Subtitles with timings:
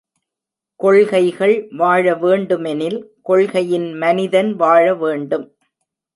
[0.75, 2.99] கொள்கைகள் வாழவேண்டுமெனில்,
[3.21, 5.47] கொள்கையின் மனிதன் வாழவேண்டும்.